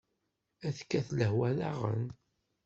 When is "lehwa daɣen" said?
1.19-2.05